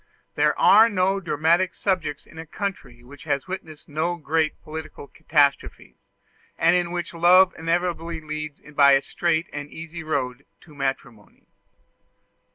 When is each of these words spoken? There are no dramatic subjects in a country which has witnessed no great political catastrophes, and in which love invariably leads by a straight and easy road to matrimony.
There 0.33 0.57
are 0.57 0.89
no 0.89 1.19
dramatic 1.19 1.75
subjects 1.75 2.25
in 2.25 2.39
a 2.39 2.45
country 2.47 3.03
which 3.03 3.25
has 3.25 3.47
witnessed 3.47 3.87
no 3.87 4.15
great 4.15 4.59
political 4.63 5.05
catastrophes, 5.07 5.93
and 6.57 6.75
in 6.75 6.89
which 6.89 7.13
love 7.13 7.53
invariably 7.55 8.19
leads 8.19 8.59
by 8.73 8.93
a 8.93 9.03
straight 9.03 9.47
and 9.53 9.69
easy 9.69 10.01
road 10.03 10.47
to 10.61 10.73
matrimony. 10.73 11.45